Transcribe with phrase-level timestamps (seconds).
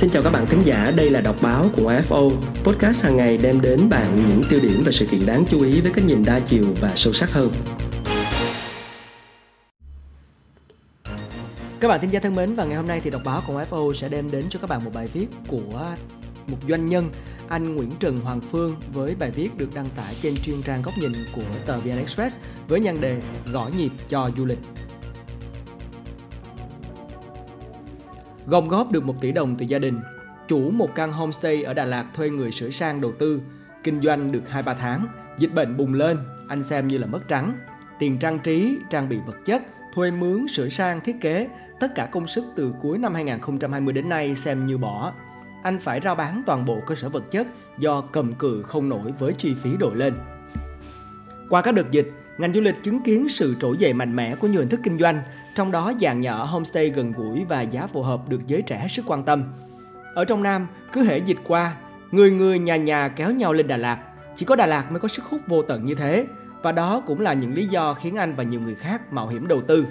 [0.00, 2.30] Xin chào các bạn thính giả, đây là đọc báo của AFO,
[2.64, 5.80] podcast hàng ngày đem đến bạn những tiêu điểm và sự kiện đáng chú ý
[5.80, 7.52] với cách nhìn đa chiều và sâu sắc hơn.
[11.80, 13.94] Các bạn thính giả thân mến và ngày hôm nay thì đọc báo của AFO
[13.94, 15.84] sẽ đem đến cho các bạn một bài viết của
[16.46, 17.10] một doanh nhân
[17.48, 20.94] anh Nguyễn Trần Hoàng Phương với bài viết được đăng tải trên chuyên trang góc
[20.98, 22.36] nhìn của tờ VN Express
[22.68, 23.20] với nhan đề
[23.52, 24.58] Gõ nhịp cho du lịch.
[28.50, 30.00] Gom góp được 1 tỷ đồng từ gia đình,
[30.48, 33.40] chủ một căn homestay ở Đà Lạt thuê người sửa sang đầu tư,
[33.82, 35.06] kinh doanh được 2-3 tháng,
[35.38, 36.18] dịch bệnh bùng lên,
[36.48, 37.54] anh xem như là mất trắng.
[37.98, 39.62] Tiền trang trí, trang bị vật chất,
[39.94, 41.48] thuê mướn, sửa sang, thiết kế,
[41.80, 45.12] tất cả công sức từ cuối năm 2020 đến nay xem như bỏ.
[45.62, 47.46] Anh phải rao bán toàn bộ cơ sở vật chất
[47.78, 50.14] do cầm cự không nổi với chi phí đội lên.
[51.48, 54.48] Qua các đợt dịch, ngành du lịch chứng kiến sự trỗi dậy mạnh mẽ của
[54.48, 55.22] nhiều hình thức kinh doanh,
[55.54, 58.88] trong đó dạng nhỏ homestay gần gũi và giá phù hợp được giới trẻ hết
[58.90, 59.44] sức quan tâm.
[60.14, 61.74] Ở trong Nam, cứ hệ dịch qua,
[62.10, 63.98] người người nhà nhà kéo nhau lên Đà Lạt.
[64.36, 66.26] Chỉ có Đà Lạt mới có sức hút vô tận như thế,
[66.62, 69.48] và đó cũng là những lý do khiến anh và nhiều người khác mạo hiểm
[69.48, 69.86] đầu tư.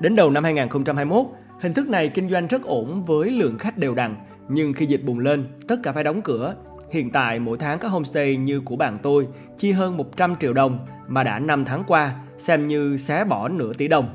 [0.00, 1.26] Đến đầu năm 2021,
[1.60, 4.16] hình thức này kinh doanh rất ổn với lượng khách đều đặn,
[4.48, 6.54] nhưng khi dịch bùng lên, tất cả phải đóng cửa.
[6.90, 10.78] Hiện tại mỗi tháng các homestay như của bạn tôi chi hơn 100 triệu đồng
[11.06, 14.08] mà đã 5 tháng qua, xem như xé bỏ nửa tỷ đồng.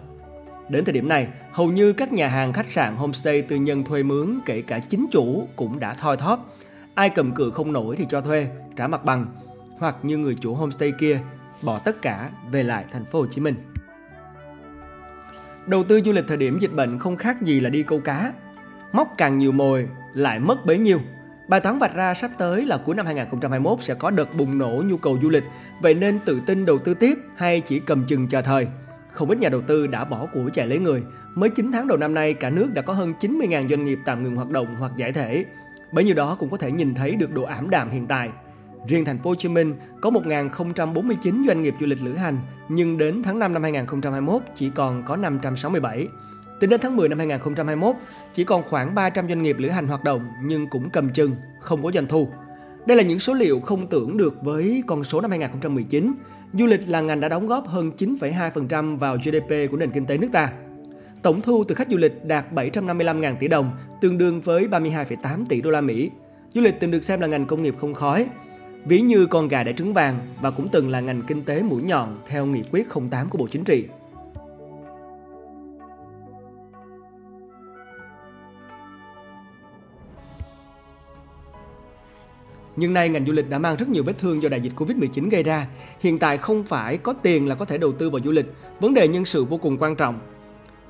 [0.70, 4.04] Đến thời điểm này, hầu như các nhà hàng khách sạn homestay tư nhân thuê
[4.04, 6.56] mướn kể cả chính chủ cũng đã thoi thóp.
[6.94, 9.26] Ai cầm cự không nổi thì cho thuê, trả mặt bằng,
[9.78, 11.20] hoặc như người chủ homestay kia,
[11.64, 13.56] bỏ tất cả về lại thành phố Hồ Chí Minh.
[15.66, 18.34] Đầu tư du lịch thời điểm dịch bệnh không khác gì là đi câu cá.
[18.92, 21.00] Móc càng nhiều mồi lại mất bấy nhiêu.
[21.47, 24.83] Bài toán vạch ra sắp tới là cuối năm 2021 sẽ có đợt bùng nổ
[24.88, 25.44] nhu cầu du lịch,
[25.81, 28.67] vậy nên tự tin đầu tư tiếp hay chỉ cầm chừng chờ thời.
[29.11, 31.03] Không ít nhà đầu tư đã bỏ của chạy lấy người.
[31.36, 34.23] Mới 9 tháng đầu năm nay, cả nước đã có hơn 90.000 doanh nghiệp tạm
[34.23, 35.45] ngừng hoạt động hoặc giải thể.
[35.91, 38.30] Bấy nhiêu đó cũng có thể nhìn thấy được độ ảm đạm hiện tại.
[38.88, 42.37] Riêng thành phố Hồ Chí Minh có 1.049 doanh nghiệp du lịch lữ hành,
[42.70, 46.08] nhưng đến tháng 5 năm 2021 chỉ còn có 567.
[46.64, 47.96] Tính đến tháng 10 năm 2021,
[48.34, 51.84] chỉ còn khoảng 300 doanh nghiệp lữ hành hoạt động nhưng cũng cầm chừng, không
[51.84, 52.28] có doanh thu.
[52.86, 56.14] Đây là những số liệu không tưởng được với con số năm 2019.
[56.54, 60.18] Du lịch là ngành đã đóng góp hơn 9,2% vào GDP của nền kinh tế
[60.18, 60.52] nước ta.
[61.22, 65.62] Tổng thu từ khách du lịch đạt 755.000 tỷ đồng, tương đương với 32,8 tỷ
[65.62, 66.12] đô la Mỹ.
[66.54, 68.28] Du lịch từng được xem là ngành công nghiệp không khói,
[68.86, 71.82] ví như con gà đẻ trứng vàng và cũng từng là ngành kinh tế mũi
[71.82, 73.86] nhọn theo nghị quyết 08 của Bộ Chính trị.
[82.76, 85.30] Nhưng nay ngành du lịch đã mang rất nhiều vết thương do đại dịch Covid-19
[85.30, 85.67] gây ra.
[86.00, 88.45] Hiện tại không phải có tiền là có thể đầu tư vào du lịch,
[88.80, 90.20] vấn đề nhân sự vô cùng quan trọng.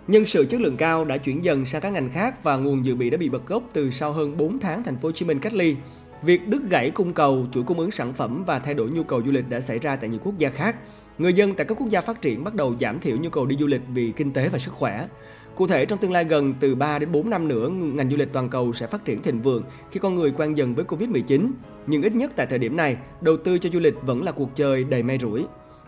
[0.08, 2.96] Nhân sự chất lượng cao đã chuyển dần sang các ngành khác và nguồn dự
[2.96, 5.40] bị đã bị bật gốc từ sau hơn 4 tháng thành phố Hồ Chí Minh
[5.40, 5.76] cách ly.
[6.22, 9.22] Việc đứt gãy cung cầu, chuỗi cung ứng sản phẩm và thay đổi nhu cầu
[9.26, 10.76] du lịch đã xảy ra tại nhiều quốc gia khác.
[11.18, 13.56] Người dân tại các quốc gia phát triển bắt đầu giảm thiểu nhu cầu đi
[13.60, 15.08] du lịch vì kinh tế và sức khỏe.
[15.56, 18.34] Cụ thể, trong tương lai gần từ 3 đến 4 năm nữa, ngành du lịch
[18.34, 21.52] toàn cầu sẽ phát triển thịnh vượng khi con người quen dần với Covid-19.
[21.88, 24.56] Nhưng ít nhất tại thời điểm này, đầu tư cho du lịch vẫn là cuộc
[24.56, 25.46] chơi đầy may rủi.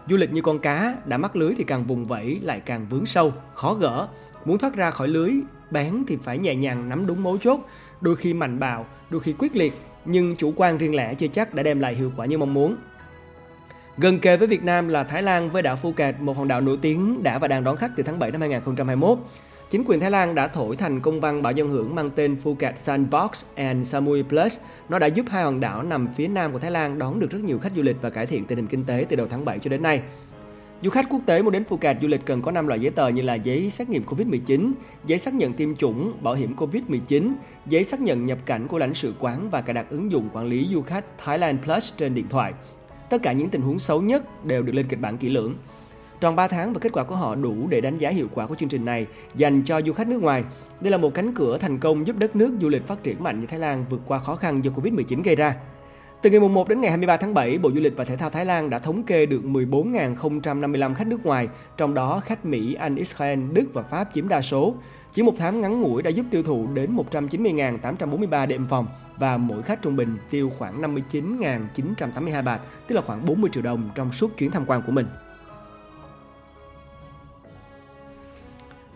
[0.09, 3.05] Du lịch như con cá, đã mắc lưới thì càng vùng vẫy lại càng vướng
[3.05, 4.07] sâu, khó gỡ.
[4.45, 5.31] Muốn thoát ra khỏi lưới,
[5.71, 7.59] bán thì phải nhẹ nhàng nắm đúng mấu chốt,
[8.01, 9.73] đôi khi mạnh bạo, đôi khi quyết liệt,
[10.05, 12.75] nhưng chủ quan riêng lẻ chưa chắc đã đem lại hiệu quả như mong muốn.
[13.97, 16.77] Gần kề với Việt Nam là Thái Lan với đảo Phuket, một hòn đảo nổi
[16.81, 19.17] tiếng đã và đang đón khách từ tháng 7 năm 2021.
[19.75, 22.79] Chính quyền Thái Lan đã thổi thành công văn bảo dân hưởng mang tên Phuket
[22.79, 24.59] Sandbox and Samui Plus.
[24.89, 27.39] Nó đã giúp hai hòn đảo nằm phía nam của Thái Lan đón được rất
[27.43, 29.59] nhiều khách du lịch và cải thiện tình hình kinh tế từ đầu tháng 7
[29.59, 30.01] cho đến nay.
[30.81, 33.07] Du khách quốc tế muốn đến Phuket du lịch cần có 5 loại giấy tờ
[33.07, 34.71] như là giấy xét nghiệm COVID-19,
[35.05, 37.33] giấy xác nhận tiêm chủng, bảo hiểm COVID-19,
[37.65, 40.45] giấy xác nhận nhập cảnh của lãnh sự quán và cài đặt ứng dụng quản
[40.45, 42.53] lý du khách Thailand Plus trên điện thoại.
[43.09, 45.55] Tất cả những tình huống xấu nhất đều được lên kịch bản kỹ lưỡng.
[46.19, 48.55] Tròn 3 tháng và kết quả của họ đủ để đánh giá hiệu quả của
[48.55, 50.43] chương trình này dành cho du khách nước ngoài.
[50.81, 53.39] Đây là một cánh cửa thành công giúp đất nước du lịch phát triển mạnh
[53.39, 55.55] như Thái Lan vượt qua khó khăn do Covid-19 gây ra.
[56.21, 58.45] Từ ngày 1 đến ngày 23 tháng 7, Bộ Du lịch và Thể thao Thái
[58.45, 61.47] Lan đã thống kê được 14.055 khách nước ngoài,
[61.77, 64.73] trong đó khách Mỹ, Anh, Israel, Đức và Pháp chiếm đa số.
[65.13, 68.87] Chỉ một tháng ngắn ngủi đã giúp tiêu thụ đến 190.843 đệm phòng
[69.17, 73.89] và mỗi khách trung bình tiêu khoảng 59.982 bạc, tức là khoảng 40 triệu đồng
[73.95, 75.05] trong suốt chuyến tham quan của mình.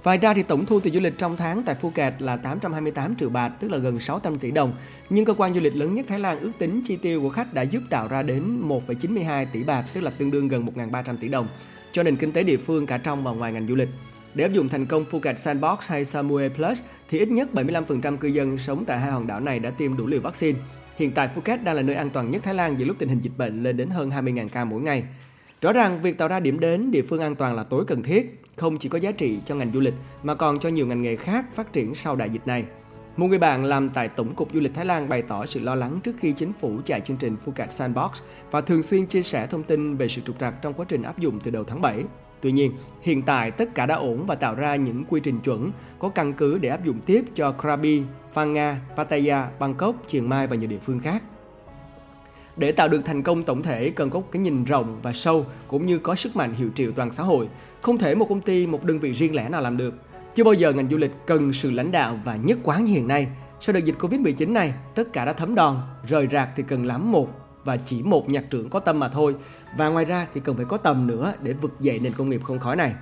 [0.03, 3.29] Ngoài ra thì tổng thu từ du lịch trong tháng tại Phuket là 828 triệu
[3.29, 4.73] baht, tức là gần 600 tỷ đồng.
[5.09, 7.53] Nhưng cơ quan du lịch lớn nhất Thái Lan ước tính chi tiêu của khách
[7.53, 11.27] đã giúp tạo ra đến 1,92 tỷ baht, tức là tương đương gần 1.300 tỷ
[11.27, 11.47] đồng
[11.91, 13.89] cho nền kinh tế địa phương cả trong và ngoài ngành du lịch.
[14.33, 18.27] Để áp dụng thành công Phuket Sandbox hay Samue Plus, thì ít nhất 75% cư
[18.27, 20.59] dân sống tại hai hòn đảo này đã tiêm đủ liều vaccine.
[20.97, 23.19] Hiện tại Phuket đang là nơi an toàn nhất Thái Lan giữa lúc tình hình
[23.19, 25.03] dịch bệnh lên đến hơn 20.000 ca mỗi ngày.
[25.61, 28.41] Rõ ràng việc tạo ra điểm đến địa phương an toàn là tối cần thiết,
[28.55, 31.15] không chỉ có giá trị cho ngành du lịch mà còn cho nhiều ngành nghề
[31.15, 32.65] khác phát triển sau đại dịch này.
[33.17, 35.75] Một người bạn làm tại Tổng cục Du lịch Thái Lan bày tỏ sự lo
[35.75, 38.11] lắng trước khi chính phủ chạy chương trình Phuket Sandbox
[38.51, 41.19] và thường xuyên chia sẻ thông tin về sự trục trặc trong quá trình áp
[41.19, 42.03] dụng từ đầu tháng 7.
[42.41, 42.71] Tuy nhiên,
[43.01, 46.33] hiện tại tất cả đã ổn và tạo ra những quy trình chuẩn có căn
[46.33, 48.03] cứ để áp dụng tiếp cho Krabi,
[48.33, 51.23] Phang Nga, Pattaya, Bangkok, Chiang Mai và nhiều địa phương khác.
[52.59, 55.45] Để tạo được thành công tổng thể cần có một cái nhìn rộng và sâu
[55.67, 57.49] cũng như có sức mạnh hiệu triệu toàn xã hội.
[57.81, 59.93] Không thể một công ty, một đơn vị riêng lẻ nào làm được.
[60.35, 63.07] Chưa bao giờ ngành du lịch cần sự lãnh đạo và nhất quán như hiện
[63.07, 63.27] nay.
[63.61, 65.77] Sau đợt dịch Covid-19 này, tất cả đã thấm đòn,
[66.07, 67.29] rời rạc thì cần lắm một
[67.63, 69.35] và chỉ một nhạc trưởng có tâm mà thôi.
[69.77, 72.41] Và ngoài ra thì cần phải có tầm nữa để vực dậy nền công nghiệp
[72.43, 72.93] không khói này.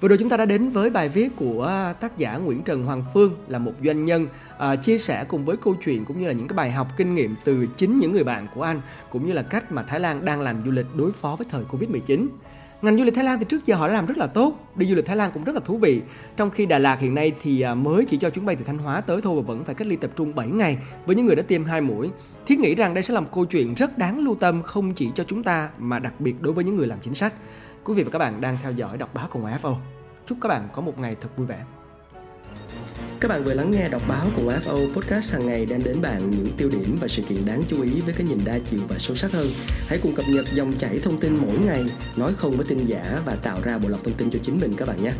[0.00, 3.04] Vừa rồi chúng ta đã đến với bài viết của tác giả Nguyễn Trần Hoàng
[3.14, 4.26] Phương là một doanh nhân
[4.58, 7.14] à, chia sẻ cùng với câu chuyện cũng như là những cái bài học kinh
[7.14, 8.80] nghiệm từ chính những người bạn của anh
[9.10, 11.64] cũng như là cách mà Thái Lan đang làm du lịch đối phó với thời
[11.64, 12.28] Covid-19.
[12.82, 14.86] Ngành du lịch Thái Lan thì trước giờ họ đã làm rất là tốt, đi
[14.86, 16.02] du lịch Thái Lan cũng rất là thú vị.
[16.36, 18.78] Trong khi Đà Lạt hiện nay thì à, mới chỉ cho chuyến bay từ Thanh
[18.78, 21.36] Hóa tới thôi và vẫn phải cách ly tập trung 7 ngày với những người
[21.36, 22.10] đã tiêm hai mũi.
[22.46, 25.10] Thiết nghĩ rằng đây sẽ là một câu chuyện rất đáng lưu tâm không chỉ
[25.14, 27.32] cho chúng ta mà đặc biệt đối với những người làm chính sách.
[27.84, 29.76] Quý vị và các bạn đang theo dõi đọc báo cùng FO.
[30.26, 31.64] Chúc các bạn có một ngày thật vui vẻ.
[33.20, 36.30] Các bạn vừa lắng nghe đọc báo cùng FO Podcast hàng ngày đem đến bạn
[36.30, 38.96] những tiêu điểm và sự kiện đáng chú ý với cái nhìn đa chiều và
[38.98, 39.46] sâu sắc hơn.
[39.86, 41.84] Hãy cùng cập nhật dòng chảy thông tin mỗi ngày,
[42.16, 44.72] nói không với tin giả và tạo ra bộ lọc thông tin cho chính mình
[44.76, 45.12] các bạn nhé.